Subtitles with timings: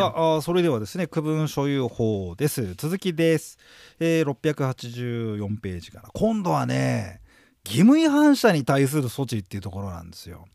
[0.00, 3.58] さあそれではですね区分所有法です続きです、
[3.98, 7.20] えー、684ページから今度はね
[7.66, 10.46] 義務違反者に対する措置っていうところなんですよ。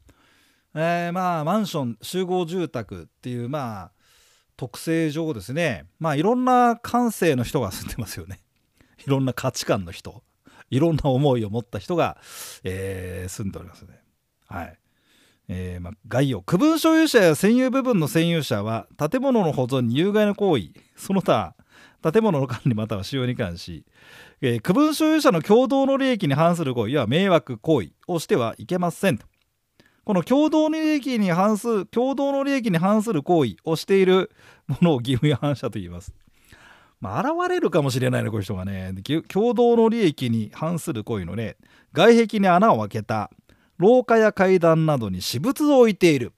[0.73, 3.91] えー、まあマンション集合住宅っていうまあ
[4.57, 8.41] 特性上ですねまあいろんな感性の人が住んでますよね。
[9.05, 10.23] いろんな価値観の人
[10.71, 12.17] いろんな思いを持った人が、
[12.63, 14.01] えー、住んでおりますね。
[14.47, 14.79] はい。
[15.47, 21.55] えーま、概要区分所有者や占有部分の占有者は建物の保存に有害な行為その他
[22.11, 23.83] 建物の管理または使用に関し、
[24.41, 29.17] えー、区分所有者の共同の利益に反する行為は迷惑行為をしてはいけません。
[29.17, 29.25] と
[30.03, 34.29] この共同の利益に反する共同の利益に反する行為をしている
[34.67, 36.13] ものを義務違反者と言います。
[37.01, 38.93] まあ、現れるかもしれないねこういう人がね。
[39.27, 41.57] 共同の利益に反する行為のね
[41.91, 43.31] 外壁に穴を開けた。
[43.77, 46.33] 廊下や階段などに私物を置いている。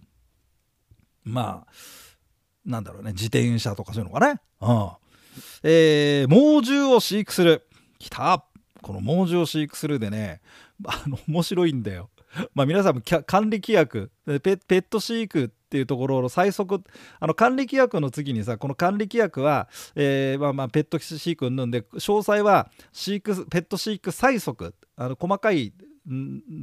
[1.23, 1.71] まあ
[2.65, 3.11] なんだろうね。
[3.11, 4.39] 自転車とかそういうのかね。
[4.61, 4.89] うん。
[5.63, 7.67] えー、猛獣を飼育する。
[7.99, 8.43] きた。
[8.81, 10.39] この猛獣を飼育するでね
[10.85, 12.09] あの面白いんだよ。
[12.53, 14.11] まあ皆さんも管理規約。
[14.25, 16.83] ペット飼育っていうところの最速。
[17.19, 24.75] あの管理規約の次にさこの管理規約は、えーまあ、まあペット飼育んで詳細は飼育ペット飼育最速。
[24.95, 25.73] あの細かい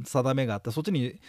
[0.03, 1.19] 定めがあってそっちに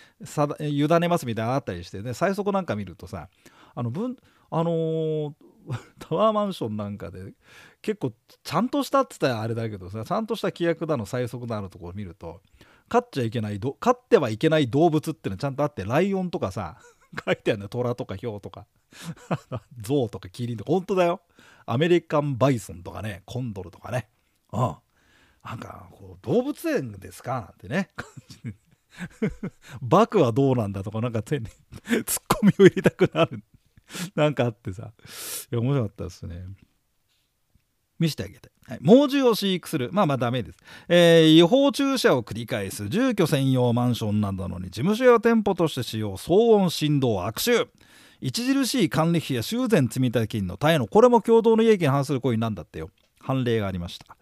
[0.60, 2.14] 委ねますみたいなのあったりしてね。
[2.14, 3.28] 最速なんか見るとさ
[3.74, 4.16] あの分
[4.50, 5.32] あのー、
[5.98, 7.34] タワーマンションなんかで
[7.82, 12.40] 結構ちゃんとしたっつったらあれだけどさちゃんとした規約だの最速だのところを見ると
[12.88, 16.78] 飼っちゃいけない飼ってはいけない動物ってのはちゃんとあってライオンとかさ
[17.24, 17.68] 書いてあるんだよ。
[17.68, 18.66] 虎とかヒョウとか。
[19.80, 20.72] ゾウとかキリンとか。
[20.72, 21.22] 本当だよ。
[21.64, 24.08] アメリカンバイソンとかねコンドルとかね。
[24.52, 24.76] うん。
[25.46, 27.32] なんかこう動物園ですか？
[27.32, 27.90] なんてね。
[29.80, 31.46] バクはどうなんだとかなんか手に
[32.06, 33.42] ツッコミを入れたくなる。
[34.14, 34.92] なんかあってさ。
[35.52, 36.44] いや面白かったですね。
[37.98, 39.90] 見せてあげて、はい、猛獣を飼育する。
[39.92, 42.88] まあまあダメです、えー、違法駐車を繰り返す。
[42.88, 47.68] 住居専用マンションなどのに事務所や店舗として使用騒音振動悪臭
[48.22, 52.90] 著しい管理費や修繕積立金の滞納これも共同の利益に反する行為なんだってよ。
[53.20, 54.16] 判例がありました。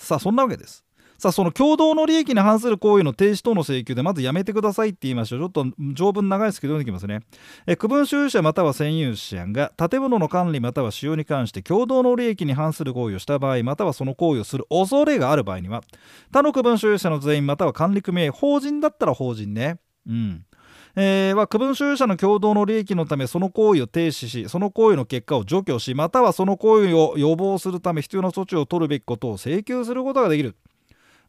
[0.00, 0.84] さあそんなわけです。
[1.18, 5.40] さあその共同の利益に反する行為の停止等の請求でまずやめてくださいって言いましょう。
[5.40, 7.20] ちょっと条文長いですけど読んできますね。
[7.66, 15.82] え区分所有者または占有者が建物の管理または使用に関して共同の利益に反する行為をした場合またはその行為をする恐れがある場合には
[16.32, 19.78] 他の区分所有者の全員または管理組合法人だったら法人ね。
[20.08, 20.46] うん。
[20.96, 30.56] えー、は区分所有者の共同の利益のためその行為を停止しその行為の結果を除去しまたはその行為を予防するため必要な措置を取るべきことを請求することができる。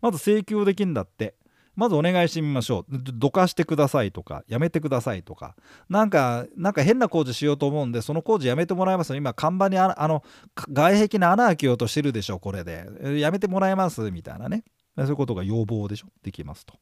[0.01, 1.35] まず請求できるんだって。
[1.73, 2.97] まずお願いしてみましょう。
[3.13, 5.55] どかしてくださいとかやめてくださいとか。
[5.89, 10.21] なんかなんか変な工事しようと思うんでその工事やめてもらいます今看板にあの
[10.69, 12.87] 外壁に穴開けようとしてるでしょこれで。
[13.19, 14.11] やめてもらえます？
[14.11, 14.65] みたいなね。
[14.97, 16.07] そういうことが要望でしょ？
[16.21, 16.73] できますと。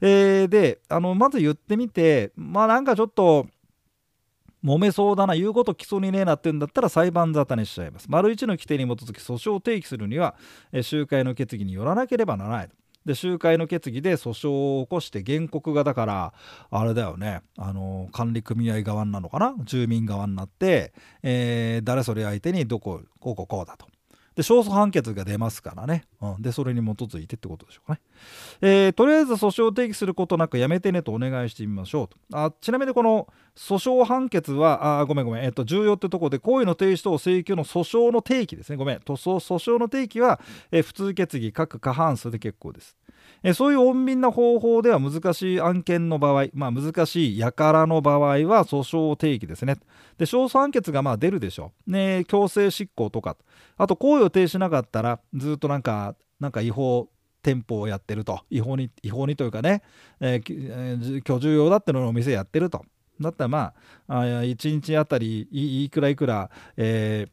[0.00, 3.46] えー、であのまず言ってみてまあなんかちょっと
[4.64, 8.06] 揉めそうだな言うこと基礎にねえなってんだったら裁判沙汰にしちゃいます。
[8.08, 10.34] 丸1の規定に基づき訴訟を提起するには、
[10.72, 12.68] え集会の決議によらなければならない。
[13.04, 16.34] で集会の決議で訴訟を起こして原告がだから
[16.70, 19.54] あれだよねあの管理組合側なのかな？
[19.62, 20.92] 住民側になって、
[21.22, 23.86] えー、誰それ相手にどここうこうこうだと
[24.36, 28.00] で勝訴判決が出ますからね、うん、でそれに基づいてってことでしょうかね、
[28.60, 32.18] えー、とりあえず訴訟を提起することなくやめてねとお願いしてみましょうと。
[32.32, 38.76] あちなみにこの訴訟判決はあごめんごめん、えっと、重要ってところで行為の停止等請求の訴訟の提起ですね。
[38.76, 38.98] ごめん。
[38.98, 40.38] 訴訟の提起は、
[40.70, 42.94] えー、普通決議各過半数で結構です。
[43.42, 49.74] えそういう穏便な方法では難しい案件の場合、まあ、難しい輩の場合は訴訟を提起ですね。
[49.74, 49.80] で
[50.20, 51.90] 勝訴判決がまあ出るでしょう。
[51.90, 53.36] ね、強制執行とか
[53.76, 57.08] あと行為を停止しなかったらずっとなんかなんか違法
[57.42, 59.82] 店舗をやってると違法に違法にというかね、
[60.20, 62.84] えー、居住用だってのをお店やってると。
[63.20, 63.72] だったらま
[64.08, 67.26] ああ1日あたりいくらいくら、え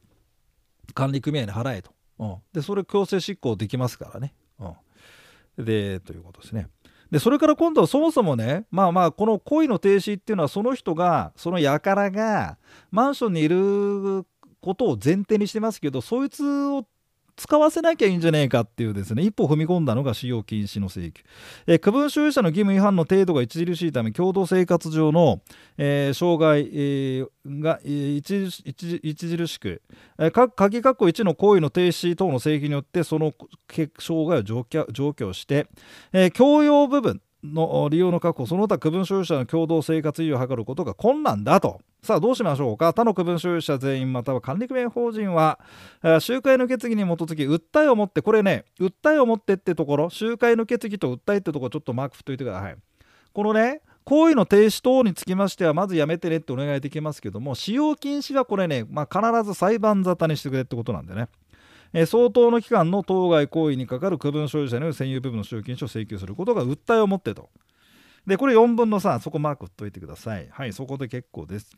[0.87, 4.33] ー、管理組合に払えと、うん、でそれ強制執行できますからね。
[4.59, 4.73] うん
[5.57, 6.67] でということですね。
[7.11, 12.57] でそれから今度はそもそもねまあまあこの恋の停止っていうのはその人がその輩が
[12.89, 14.25] マンションにいる
[14.61, 16.85] ことを前提にしてますけどそいつを
[17.35, 21.23] 使わせなきゃいいんじゃねえかっていうですね一歩踏み込んだのが使用禁止の請求、
[21.65, 25.41] えー、区分所有者の義務違反の程度が著しいため共同生活上の、
[25.77, 29.81] えー、障害、えー、が、著しく、
[30.19, 33.33] えー、鍵括弧1の行為の停止等の請求によってその
[33.99, 35.67] 障害を除去除去して、
[36.11, 41.81] えー、共用部分の利用の確保その他区分所有者の共同生活維持を図ることが困難だと。
[42.03, 45.57] さあどうしましょうか他の区分所有者全員または管理組合法人は
[46.19, 52.75] 集会の決議に基づき訴えを持ってこれね訴えを持ってってところ集会の決議と訴えってところちょっとマーク振っといてください
[53.31, 61.29] このね行為の停止等につきましてはまずやめてねってお願いできますけども使用禁止はこれね、まあ、必ず裁判沙汰にしてくれってことなんでね
[61.93, 67.49] え相当の期間の当該行為にかかる区分所有者による占有部分の使用禁止を請求することが訴えをもってと。
[68.25, 70.47] で、これ4分の3、そこマーク打っといてください。
[70.49, 71.77] はい、そこで結構です。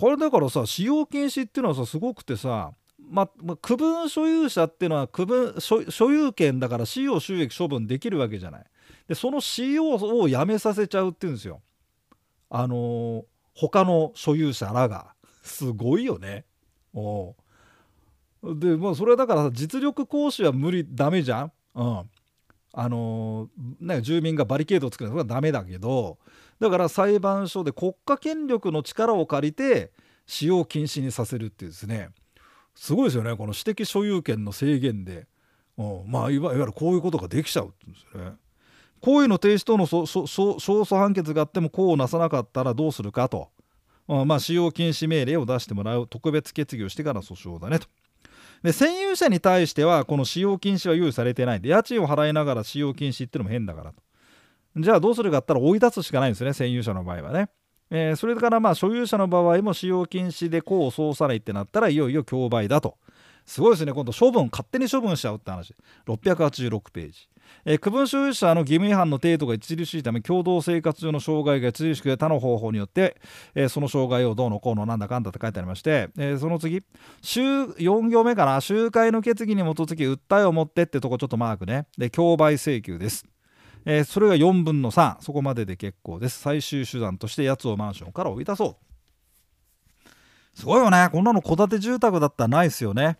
[0.00, 2.72] これだからさ、使用禁止っていうのはさ、すごくてさ、
[3.10, 8.64] まま区分所有者っていうのは区分所有権だから使用収益処分できるわけじゃない。
[9.08, 11.60] でその使用をやめさせちゃうっていうんですよ。
[12.48, 13.24] あのー、
[13.54, 15.12] 他の所有者らが。
[15.42, 16.46] すごいよね。
[16.94, 17.34] お
[18.42, 21.52] でまあそれはだから実力行使は無理ダメじゃん。
[21.74, 22.10] うん。
[22.72, 26.16] あのー、ね、住民がバリケードを作るのはダメだけど
[26.60, 29.90] だから裁判所で国家権力の力を借りて
[30.26, 32.10] 使用禁止にさせるっていうですね。
[32.74, 33.36] すごいですよね。
[33.36, 35.26] この私的所有権の制限で、
[35.76, 38.36] うん、まあいわゆるこういうことができちゃうってうんですよね。
[39.00, 43.48] 行為の停止等の勝訴判決があってもこうなさなかったらどうするかと、
[44.08, 47.86] うん、まあ使用禁止命令を出してもらう特別決議をしてから訴訟だねと。
[48.62, 54.02] で占有者に対してはこの使用禁止は用意されてないんで家賃を払いながら使用禁止っていうのも変だからと。
[54.76, 57.48] じゃあどうするかって言ったら追い出すしかないんですね占有者の場合はね、
[57.90, 62.96] えー、それからまあ所有者の場合も使用禁止で功を奏さないってなったらいよいよ競売だと。
[63.46, 65.74] すごいですね今度処分勝手に処分しちゃうって話。
[66.06, 67.28] 686ページ。
[67.64, 73.20] えー、区分所有者の義務違反の程度が著しいため共同生活上の障害が著しく他の方法によって、
[73.56, 76.84] えー、その障害をどうのこうのなんだかんだって書いてありまして、えー、その次
[77.22, 78.60] 週4行目かな。
[78.60, 81.86] 集会の決議に基づき訴えを持ってってとこちょっとマークね。
[81.98, 83.26] で競売請求です。
[83.84, 86.38] えー、それが4分の3そこまでで結構です。
[86.38, 88.90] 最終手段としてやつをマンションから追い出そう。
[90.54, 91.08] すごいよね。
[91.10, 93.18] こんなの戸建て住宅だったらないですよね。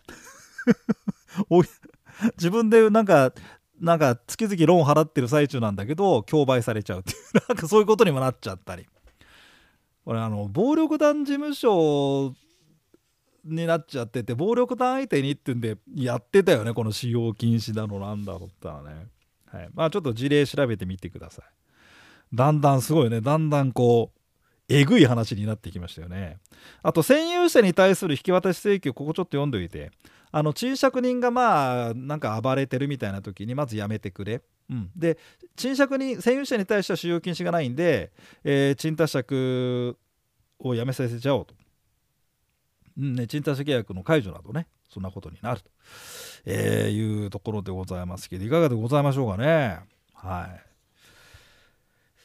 [2.37, 3.33] 自分でなんか
[3.79, 7.17] なんか月々ローン払ってる最中なんだけど競売されちゃうっていう。
[7.49, 8.85] なんかそういうことにもなっちゃったり。
[10.05, 12.33] これあの暴力団事務所
[13.43, 16.73] になっちゃってて暴力団相手にってんでやってたよね。
[16.73, 19.07] この使用禁止だのなんだろうったらね、
[19.51, 21.45] はい、まあちょっと事例調べてみてください。
[22.33, 23.21] だんだんすごいね。
[23.21, 24.19] だんだんこう
[24.69, 26.37] えぐい話になってきましたよね。
[26.81, 29.91] あと占有者に対する引き渡し請求ここちょっと読んでおいて。
[30.31, 35.17] あの賃借人がまあなんか暴れてるみたいな時にまずやめてくれ、うん、で
[35.57, 38.11] 賃借人占有者に対しては使用禁止がないんで、
[38.45, 39.97] えー、賃貸借
[40.59, 41.53] をやめさせちゃおうと、
[42.97, 43.13] うん。
[43.15, 44.67] ね、賃貸借契約の解除などね。
[44.91, 45.69] そんなことになると、
[46.45, 49.79] えー、いうところでございますけどいかがでございましょうかね。
[50.13, 50.61] はい。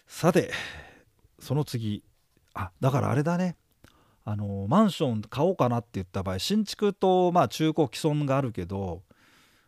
[0.08, 0.52] さて
[1.38, 2.02] その次。
[2.54, 3.56] あだからあれだね。
[4.24, 9.02] あのマンション買おうかなって言った場合新築とまあ中古既存があるけど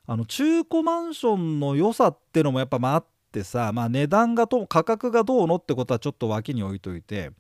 [0.05, 7.31] あの中古マンションの良さってのもやっぱまあってさ、まあ、値段がと価格がどうのってことはちょっと脇に置いといて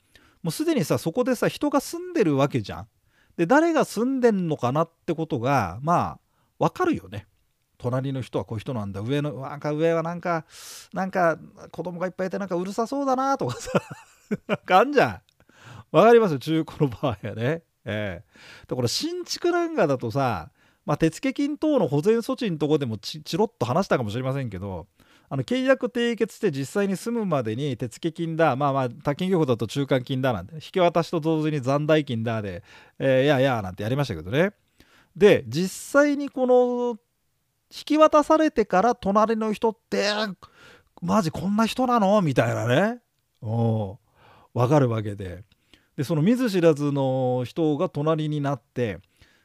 [0.43, 2.88] もうすでにさそこでさ人が住んでるわけじゃん。
[3.38, 6.19] で誰が住んでんのかなってことがまあ
[6.58, 7.26] わかるよね。
[7.79, 10.44] 隣の人はこういう人なんだ上のなんか上はなんか
[10.93, 11.38] なんか
[11.70, 13.70] 子供がいっぱいいてなんかうるさそうだなとかさ
[14.49, 15.20] なんかあんじゃん。
[15.93, 16.38] わかります？
[16.40, 17.62] 中古の場合はね。
[17.85, 20.50] えー、だから新築なんかだとさ、
[20.85, 24.88] まあ、手付金等の保全措置のとこでもちちろっと話したかもしれませんけど
[25.30, 32.62] あの契約締結して実際に住むまでに手付金だまあまあ他金業法だと中間金だなんて引き渡しと同時に残代金だで、
[32.99, 34.52] えー、いやいやなんてやりましたけどね。
[35.14, 36.99] で実際にこの
[37.70, 40.11] 引き渡されてから隣の人って
[41.02, 42.23] マジこんな人なの？
[42.23, 43.00] みたいなね。
[43.42, 43.99] お
[44.54, 45.44] 分かるわけで。
[45.97, 49.00] でその見ず知らずの人が隣になって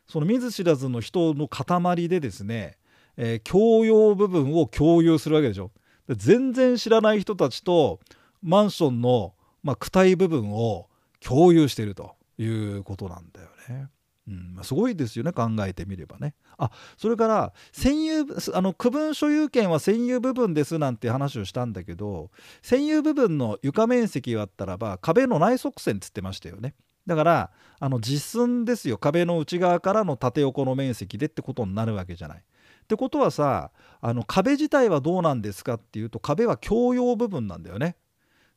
[0.08, 2.78] その見ず知らずの人の塊でですね、
[3.18, 5.72] えー、共用部分を共有するわけでしょ。
[6.08, 8.00] で全然知らない人たちと
[8.42, 10.90] マンションの、まあ、躯体部分を
[11.20, 13.88] 共有しているということなんだよね。
[14.26, 16.34] うんまあ、すごいですよね考えてみればね。
[16.58, 22.30] あそれから占有あの区分所有権は占有部分ですなんて話をしたんだけど
[22.62, 26.76] 占有部分の床面積はあったらば壁の内側線っつってましたよね。
[27.06, 32.44] だからあの実寸ですよ壁の内側からの縦横の面積でってことになるわけじゃない。
[32.84, 33.72] ってことはさ
[34.02, 37.96] あの壁自体はどうなんですかっていうと壁は共用部分なんだよね。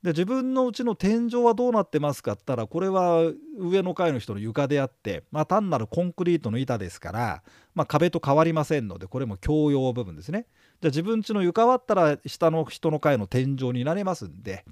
[0.02, 3.22] で自分のうちの天井はどうなってますかって言ったらこれは
[3.58, 7.42] 上の階の人の床であって、まあ、単なるコンクリートの板ですから、
[7.74, 10.46] まあ、壁と変わりませんのでこれも共用部分ですね。
[10.80, 14.64] じゃあ自分家の床割ったら下の人の階の天井になりますんで、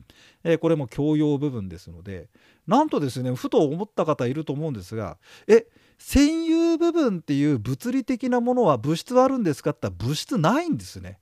[0.44, 2.28] えー、これも共用部分ですので
[2.66, 5.16] なんとですねふと思った方いると思うんですが
[5.49, 5.66] えっ
[5.98, 11.18] 占有部分っていう物理的なものは物質はあるんですかって言ったら物質ないんですね。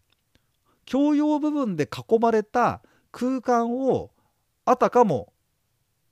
[0.85, 4.11] 共用部分で囲まれた空間を
[4.64, 5.33] あたかも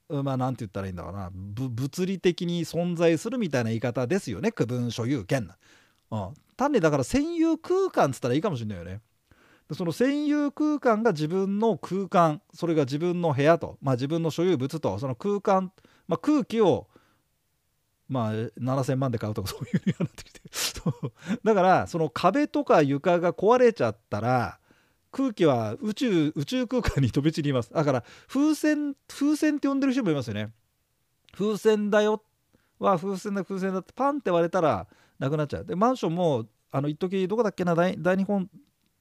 [0.09, 1.31] まあ何て言ったらいいんだろうな。
[1.33, 4.51] 物理的に存在するみたいな言い方ですよね。
[4.51, 5.51] 区分所有権、
[6.11, 9.01] うん、単にだから占有空間っつったらいいかもしれないよね。
[9.73, 15.73] その占有空間が自分の空間それが自分の部屋と、まあ、自分の所有物とその空間、
[16.09, 16.89] まあ、空気を
[18.11, 20.41] まあ7,000万で買うとかそういうになってきて。
[21.45, 24.59] だからその壁とか床が壊れちゃったら
[25.13, 27.73] 空気は宇宙宇宙空間に飛び散ります。
[27.73, 30.53] だから風船風船って呼んでる人もいますよね。
[31.33, 32.23] 風船だよ。
[32.81, 34.89] は風船だ風船だってパンって割れたら
[35.19, 35.65] なくなっちゃう。
[35.65, 38.51] でマンションもあの一時どこだっけな大日本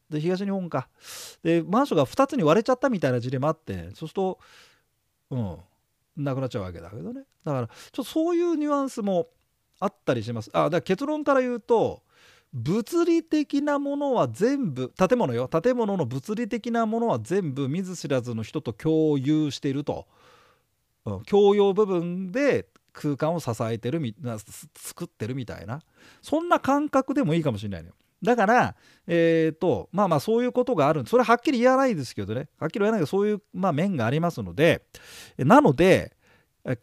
[0.09, 0.87] で東日本か。
[1.41, 4.39] でマンションが2つに割れちゃったみたいな事例もあってそうすると
[5.31, 5.57] うん。
[6.23, 7.23] なくなっちゃうわけだけどね。
[7.43, 9.29] だからちょっとそういうニュアンスも
[9.79, 10.49] あったりします。
[10.53, 12.03] あだから結論から言うと
[12.53, 15.47] 物理的なものは全部建物よ。
[15.47, 20.07] 建物の物理的なものは全部見ず知らずの人と共有していると、
[21.05, 24.15] うん、共用部分で空間を支えてるみ
[24.75, 25.81] 作ってるみたいな。
[26.21, 27.95] そんな感覚でもいいかもしれないのよ。
[28.21, 28.75] だから
[29.07, 31.05] えっ、ー、とまあまあそういうことがある。
[31.05, 32.49] それははっきり言わないですけどね。
[32.59, 34.83] はっきり言わないけどそういう、まあ、面がありますので。
[35.37, 36.15] なので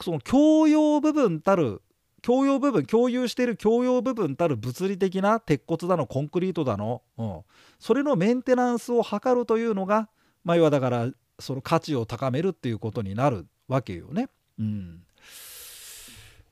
[0.00, 1.82] その共用部分たる
[2.22, 7.40] 共用部分共有している共用部分たる物理的な鉄骨だのコンクリートだの、うん、
[7.78, 10.08] それのメンテナンスを図るというのが
[10.42, 14.28] まあ要はだからその価値を高めるっていうことになるわけよね。
[14.58, 15.02] うん、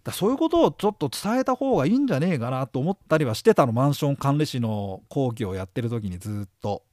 [0.05, 6.85] だそういうことをちょっと伝えた方がいいんじゃねえかなと思ったりはしてたのマンション管理士の講義をやってる時にずっと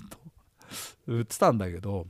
[1.06, 2.06] 言ってたんだけど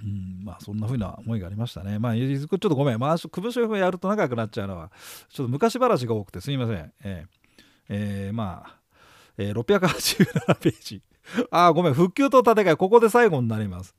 [0.00, 1.98] うん、まあそんな風な思いがありましたね。
[1.98, 4.92] まあちょっとごめん、まあ、区分賞やると長くなっちゃうのは、
[5.28, 6.92] ちょっと昔話が多くてすみません。
[7.02, 7.28] えー、
[7.88, 8.78] えー、まあ、
[9.36, 11.02] えー、687ページ。
[11.50, 13.94] ああ、ごめん、復旧と建て替え、ここで最後になります。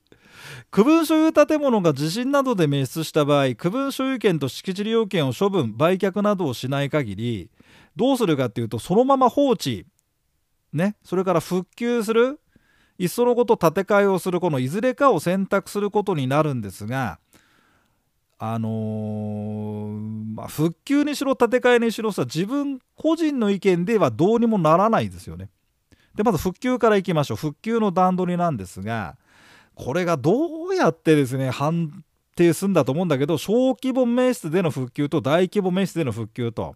[0.71, 7.49] 区分所有建物が地震などで滅失した場合、区分所有権と敷地利用権を処分、売却などをしない限り、
[7.95, 9.85] どうするかっていうと、そのまま放置、
[10.73, 12.39] ね、それから復旧する、
[12.97, 14.41] いっそのこと建て替えをする。
[14.41, 17.19] このいずれかを選択することになるんですが
[18.41, 25.49] あのー、まあ、復旧にしろ建て替えにしろさ自分個人の意見ではどうにもならないですよね。
[26.15, 27.37] でまず復旧からいきましょう。
[27.37, 29.17] 復旧の段取りなんですが
[29.79, 32.03] これがどうやってですね判
[32.35, 36.75] 定するんだと思うんだけど小規模名室での復旧と大規模名室での復旧と、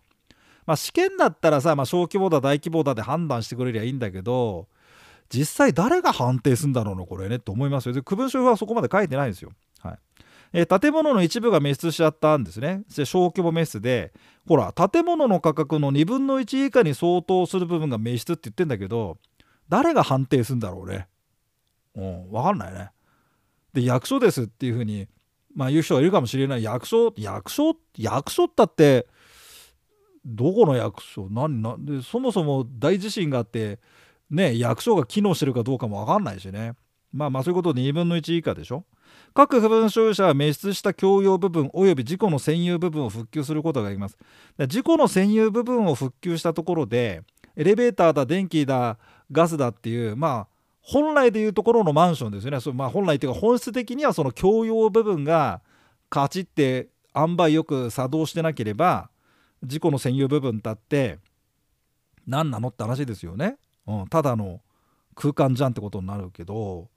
[0.65, 4.67] まあ、試験だったらさ、まあ、小規模だ大規模だで判断してくれりゃいいんだけど
[5.29, 9.51] 実際誰が判定するんだろうなこれねって思いますよで区分所はそこまで書いてないんですよ。
[9.79, 9.97] はい
[10.53, 12.83] えー、建物の一部が滅失しちゃったんですね。
[12.95, 14.13] で小規模滅失で
[14.47, 19.17] ほら建物の価格の2分の1以下に相当する部分が滅失って言ってんだけど
[19.67, 21.07] 誰が判定するんだろうね。
[21.95, 22.91] うん、分かんないね。
[23.73, 25.07] で役所ですっていうふうに
[25.55, 26.63] まあ言う人がいるかもしれない。
[26.63, 29.07] 役所役所役所ったって
[30.25, 31.27] どこの役所？
[31.29, 31.85] 何何？
[31.85, 33.79] でそもそも大地震があって
[34.29, 36.73] ね役所が機能してるかどうかも分かんないしね。
[37.11, 38.85] まあまあそういうことで2分の1以下でしょ？
[39.35, 44.17] 各不分所有者は滅失した共用部分及び事故の占有部分を復旧することができます。
[44.67, 47.21] 事故の占有部分を復旧したところで
[47.55, 48.97] エレベーターだ電気だ
[49.31, 50.52] ガスだっていうまあ
[50.85, 52.59] 本来でいうところのマンションですよね。
[52.59, 55.61] そまあ、本来というか本質的にはその共用部分が
[56.09, 59.09] カチって塩梅よく作動してなければ
[59.63, 61.19] 事故の占有部分だって
[62.27, 63.57] 何なのって話ですよね。
[63.87, 64.59] うん、ただの
[65.15, 66.89] 空間じゃんってことになるけど、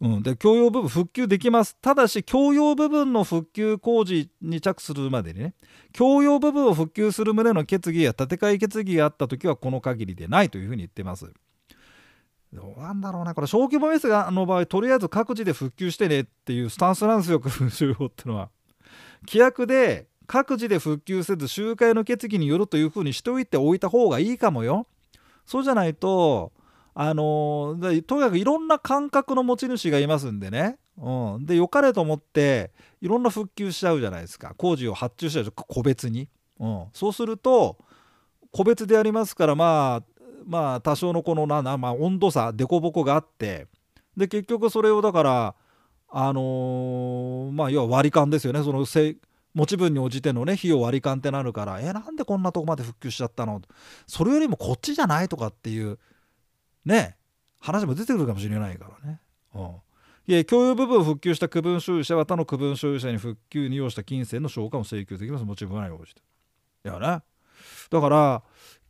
[0.00, 1.76] うん、で共用部分復旧できます。
[1.82, 5.54] ただし共用部分の復旧工事に着するまでにね
[5.92, 11.32] 共用部分を復旧する旨の決議や建て替え決議があった時はこの限りでないというふうに言ってます。
[12.52, 13.46] どうなんだろうなこれ。
[13.46, 18.50] 小規模メスがの場合とりあえず各自で復旧してねっていうスタンスなんですよ空収法ってのは。
[19.26, 24.86] 規約で各自で復旧せず集会の決議によるというふうにしておいておいた方がいいかもよ。
[25.46, 26.52] そうじゃないと
[26.94, 34.54] あのとにかくいろんな感覚の持ち主がいますんでね、うん、で良かれと思っていろんな復旧しちゃうじゃないですか。
[34.56, 36.28] 工事を発注しちゃう個別に、
[36.60, 37.78] うん、そうすると
[38.50, 40.11] 個別でやりますからまあ
[40.46, 43.66] まあ多少のこのななまあ、温度差凸凹があって
[44.16, 45.54] で結局それをだから
[46.08, 53.60] あのー、まあ要は割り勘ですよねその持ち分に応じてのね費用割り勘ってなるからえなんでこんなとこまで復旧しちゃったの？
[54.06, 55.98] それよりもこっちじゃないとかっていう
[56.84, 57.16] ね
[57.60, 59.20] 話も出てくるかもしれないからね。
[59.54, 59.70] うん
[60.24, 65.44] い共有部分を復旧した区分所有者は他の区分所有者に復旧に要した金銭の償還を請求できます。
[65.44, 66.20] もちろんない応じて。
[66.84, 67.22] いやね。
[67.90, 68.42] だから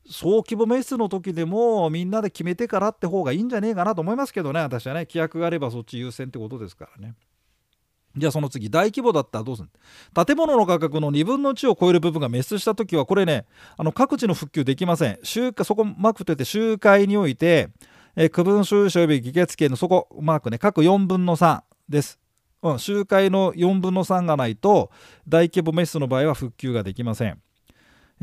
[0.06, 5.00] 小規模メスの時でもみんなで決めてからって方がいいんじゃねえかなと思いますけどね私はね。
[5.00, 7.14] 規約があればそっち優先ってことですからね。
[8.16, 9.68] じゃあその次大規模だったらどうする
[10.26, 15.18] 建物の価格の2分の1を超える部分が滅失した時はこれねあの各地の復旧できません。
[15.23, 17.71] 集そこマークといって集会において、
[18.16, 20.59] え、区分所有者及び議決権のそこマークね。
[20.59, 22.18] 各4分の3です、
[22.62, 24.90] うん、集会の4分の3がないと
[25.26, 27.40] 大規模滅失の場合は復旧ができません。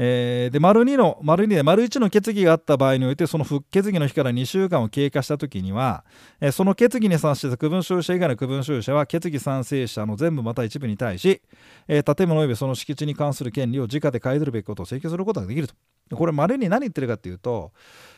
[0.02, 6.06] えー、で丸2の丸2で丸1の決議があった場合においてその決議の日から2週間を経過した時には、
[6.40, 11.42] えー、その決議に賛してた区分所有者以外の区分所有者は決議賛成者の全部また一部に対し、
[11.90, 15.76] えー、建物及びその敷地に関する権利を直で買い取るべきことを請求することができると。
[16.16, 17.72] これ丸に何言ってるかっていうと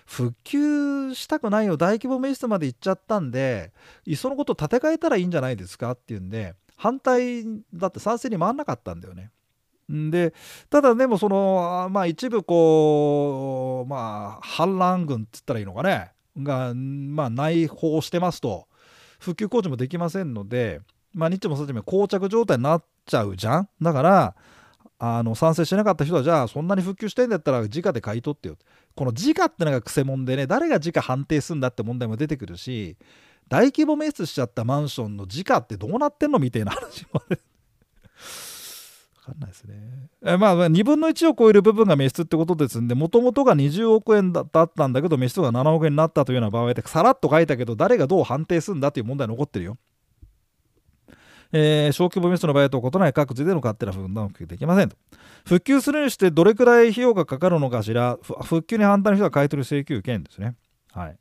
[0.06, 3.74] 復旧したくないよ大規模メストまで行っちゃったんで
[4.06, 9.30] いっそのこと建て替えたらいいんじゃないですかっていうんで反対だって賛成に回んなかったんだよね。
[10.10, 10.34] で
[10.70, 16.12] ただでもそのまあ一部こうまあ反乱軍っつったらいいのかね。
[16.38, 18.68] がまあ内包してますと。
[19.20, 20.82] 復旧工事もできませんので
[21.14, 23.70] まあ日もさっも膠着状態になっちゃうじゃん。
[23.82, 24.36] だから
[24.98, 28.56] あの賛成しなかった人はじゃあそんなに復旧してんだったら直で買い取ってよ。
[28.96, 32.98] この直ってのがくせ者でね誰が直判定するんだって問題も出てくるし
[33.48, 37.22] 大規模滅しちゃったマンションの直ってどうなってんのみたいな話も
[39.22, 39.76] かんないですね。
[40.26, 49.78] えまあ、2分の1を超える部分が滅失ってことですんで、もともとが20億円だったんだけど、滅失が7億円になったというような場合で、さらっと書いたけど、誰がどう判定するんだという問題残ってるよ。
[51.54, 54.96] えー、小規模滅失の場合と異なり各自での勝手な分断を復旧できませんと。
[55.46, 60.56] 復旧するにしてどれくらい費用がかかるのかしら、復旧に反対の人は買い取る請求権ですね。
[60.94, 61.18] はい。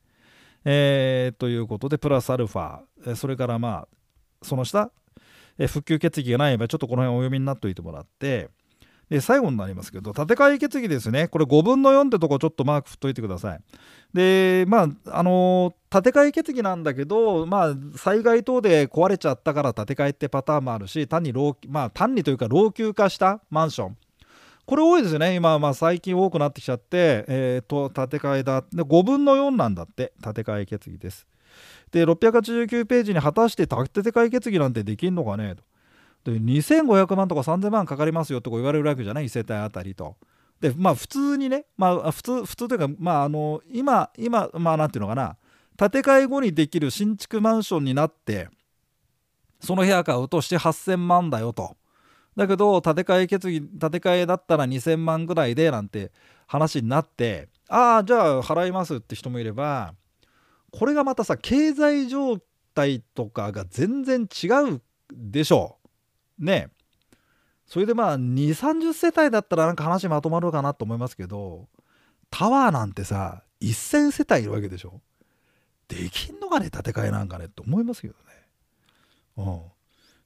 [0.65, 2.81] えー、ということで、プラスアルファ、
[3.17, 3.89] それからまあ、
[4.43, 4.93] その下、
[5.61, 8.49] え復旧決議がない場合ちょっとこの辺お読みになっておいてもらって
[9.11, 11.27] で最後になりますけど建て替え決議ですね。
[11.27, 13.61] これ5分の4ってとこちょっとマーク振っといてください。
[14.15, 23.97] でまああの建て替え決議なんだけどまあ災害等で壊れちゃったから建て替えってパターンもあるし単に老まあ単にというか老朽化したマンション。
[24.65, 25.35] これ多いですよね。
[25.35, 31.27] 今まあ最近多くなってきちゃって、えー、と建て替えだで5分の4なんだって建て替え決議です。
[31.93, 35.57] で689ページに果たして建て替え決議なんてできんのかね？
[36.25, 36.31] と。
[36.31, 40.17] で2500万とか3000万かかりますよって言われるわけじゃない？1世帯あたりと。
[40.61, 45.37] でまあ普通にねまあ普通普通というかまああの今今まあなんていうのかな？
[45.77, 48.49] 建て替え後にできる新築マンションになって
[49.61, 51.77] その部屋買うとして8000万だよと。
[52.37, 56.13] だけど建て替え決議建て替えだったら2000万ぐらいでなんて
[56.47, 59.95] 話になってああじゃあ払いますって人もいれば
[60.73, 62.39] これがまたさ経済状
[62.75, 65.79] 態とかが全然違うでしょ
[66.39, 66.45] う。
[66.45, 66.71] ね。
[67.67, 71.69] それでまあ2 3 0世帯だったらなんか話まとまるかなと思いますけど
[72.29, 75.01] タワーなんてさ1,000世帯いるわけでしょ。
[75.89, 78.21] できんのかね建て替えなんかねって思いますけどね。
[79.37, 79.61] うん。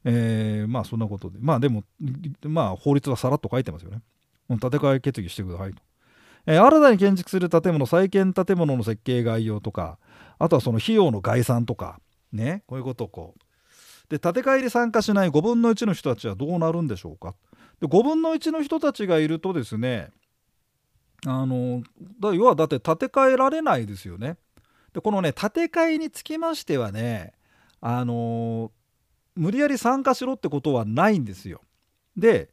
[0.04, 1.38] えー、まあそんなことで。
[1.40, 1.85] まあでも
[2.42, 4.00] まあ法律はさらっと書いてますよね。
[4.48, 5.83] 建て替え決議してくださいと、
[6.46, 9.98] えー、新たに建築する建物再建建物の設計概要とか
[10.38, 12.00] あとはその費用の概算とか
[12.32, 13.40] ねこういうことをこう。
[14.08, 17.34] で建て替えに参加しない5分の1の人たちはどうなるんでしょうか。
[17.80, 20.10] で5分の1の人たちがいるとですね
[21.26, 21.82] あの
[22.20, 24.36] だ要はだって建て替えられないですよね。
[24.92, 27.32] でこのね建て替えにつきましてはね
[27.80, 28.70] あの
[29.34, 31.62] 無理やり参加しろってことはないんですよ。
[32.16, 32.50] で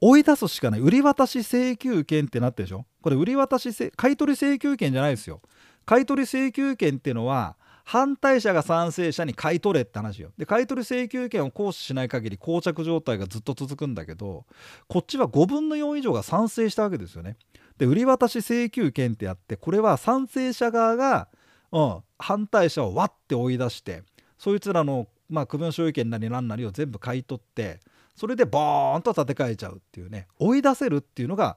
[0.00, 0.80] 追い出すしかない。
[0.80, 2.86] 売り渡し請求権ってなってるでしょ。
[3.02, 5.40] これ売り渡し買取請求権じゃないですよ。
[5.88, 10.32] 買取請求権っていうのは反対者が賛成者に買い取れって話よ。
[10.36, 14.44] で買取請求権を行使しない限り膠着状態がずっと続くんだけど
[14.86, 17.38] こっちは5分の4以上が賛成したわけですよね。
[17.78, 21.28] で売り渡し請求権ってあってこれは賛成者側が、
[21.72, 24.02] うん、反対者をわって追い出して
[24.36, 27.80] そいつらの、まあ、区分所有権なり何なりを全部買い取って
[28.14, 31.56] それでボーンと建て替えちゃうっていうね追い出せるっていうのが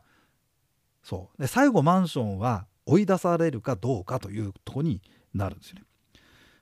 [1.03, 5.01] そうで最後マンションは追い出されるかどうかというとこに
[5.33, 5.83] なるんですよね。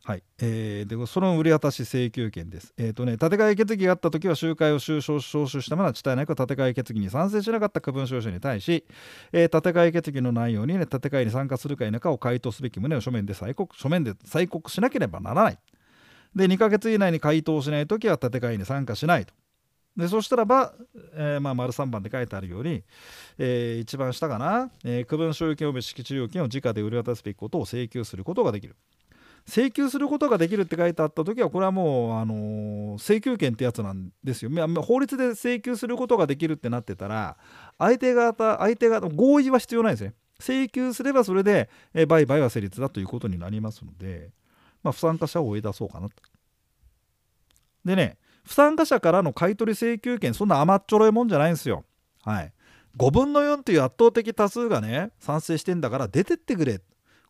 [0.03, 2.73] はいえー、でその売り渡し請求権です。
[2.77, 8.85] え、ー、とね、建て替え決議があったときは集会を収招集したまま地帯内閣建て替え決議に賛成しなかった区分所有者に対し、
[9.31, 15.59] えー、建て替え決議の内容に、ね、建て替えに参加するか否かを回答すべき旨を書面で催告書面で催告しなければならない。
[16.35, 19.33] で、2ヶ月以内に回答しないときは建て替えに参加しないと。
[19.97, 20.73] でそしたらば、
[21.13, 22.83] えーまあ、丸3番で書いてあるように、
[23.37, 28.75] えー一番下かな、えー区分所有権及び敷地料金を直で売り渡すべきことを請求することができる。
[29.47, 34.51] 請求することができるって書いてあった時はこれはもう、あのー請求権ってやつなんですよ。
[34.81, 37.37] 法律で請求することができるってなってたら
[37.77, 40.13] 相手方相手方合意は必要ないですね。
[40.39, 44.29] 請求すればそれで、えー売買は成立だということになりますので、
[44.83, 46.15] まあ、不参加者を追い出そうかなと。
[47.83, 48.17] でね
[48.49, 51.85] 不参加者からの買取請求権そんな甘っちょろいもんじゃないんですよ。
[52.23, 52.51] はい。
[52.97, 56.81] 5分の4っていう圧倒的多数がね賛成してんだから出てってくれ。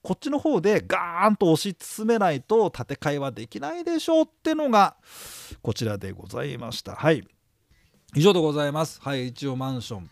[0.02, 4.96] こっちの方でガーンと推し進めないと建て替えはできないでしょうってのが
[5.62, 6.96] こちらでございました。
[6.96, 7.28] はい。
[8.16, 9.02] 以上でございます。
[9.02, 9.28] はい。
[9.28, 10.10] 一応マンション。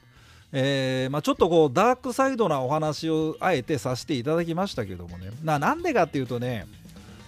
[0.52, 5.30] えーまあ、ちょっとこうダークサイドなお話をあえてさせていただきましたけどもね。
[5.41, 6.67] ななんでかっていうとね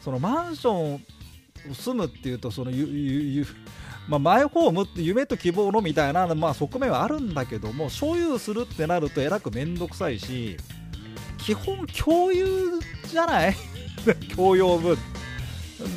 [0.01, 1.05] そのマンション
[1.73, 3.47] 住むっていうとそのゆゆゆ
[4.07, 10.57] まあ、マイホームって夢と希望のみたいな、まあ、側面はあるんだけども所有するってなるとえらく面倒くさいし
[11.37, 12.47] 基本共有
[13.07, 13.55] じゃない？
[14.35, 14.97] 共用分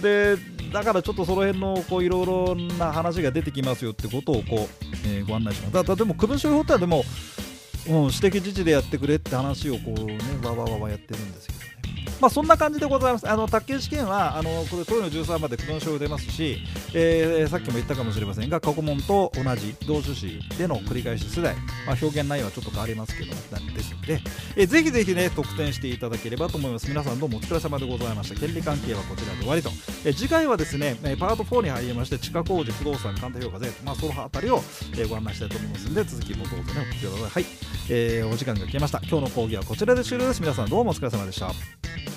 [0.02, 0.36] で
[0.72, 5.72] だからちょっとその辺のこういろいろな話が出てきますよってことをこう、えーご案内します。
[5.74, 7.04] だだでも区分所有法ってはでも、
[7.88, 11.58] うん、私的自治でやってくれって話をこうねわわわわやってるんですけど
[12.22, 13.28] まあそんな感じでございます。
[13.28, 16.58] あの宅建試験はあのこれ問いの13まで区分所有出ますし、
[16.94, 24.20] えーさっきも言ったかもしれませんが過去問と同じ同種子での繰り返し世代、まあ、表現内容はちょっと変わりますけどですので、
[24.56, 26.88] えーぜひぜひね得点していただければと思います。
[26.88, 28.38] 皆さんどうもお疲れ様でございました。
[28.38, 29.70] 権利関係はこちらで終わりと、
[30.04, 37.42] えー次回はですねえーパート4に入りまして地下工事不動産鑑定評価税、まあ、そのあたりを、えーご案内したいと思いますので続きもどうぞねお聞きください。
[37.42, 37.52] はい、
[37.90, 39.00] えーお時間が来ました。
[39.00, 40.40] 今日の講義はこちらで終了です。
[40.40, 42.11] 皆さんどうもお疲れ様でした。